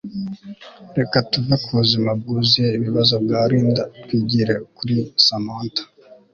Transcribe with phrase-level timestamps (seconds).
[0.97, 5.83] Reka tuve kubuzima bwuzuye ibibazo bwa Linda twigire kuri Samantha